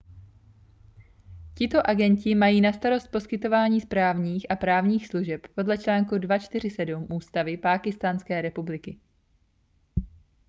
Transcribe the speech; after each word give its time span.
tito 1.57 1.81
agenti 1.89 2.35
mají 2.35 2.61
na 2.61 2.73
starost 2.73 3.07
poskytování 3.07 3.81
správních 3.81 4.51
a 4.51 4.55
právních 4.55 5.07
služeb 5.07 5.41
podle 5.55 5.77
článku 5.77 6.17
247 6.17 7.07
ústavy 7.13 7.57
pákistánské 7.57 8.41
republiky 8.41 8.99